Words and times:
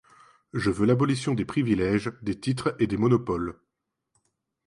Je 0.53 0.71
veux 0.71 0.87
l'abolition 0.87 1.35
des 1.35 1.45
privilèges, 1.45 2.11
des 2.23 2.39
titres 2.39 2.75
et 2.79 2.87
des 2.87 2.97
monopoles. 2.97 3.59